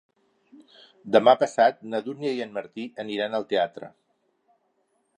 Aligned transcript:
Demà 1.15 1.35
passat 1.43 1.85
na 1.93 2.01
Dúnia 2.09 2.33
i 2.39 2.43
en 2.49 2.57
Martí 2.57 2.89
aniran 3.07 3.41
al 3.41 3.49
teatre. 3.55 3.95